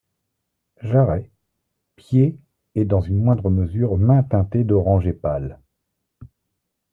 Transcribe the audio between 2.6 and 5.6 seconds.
et dans une moindre mesure mains teintés d’orangé pâle.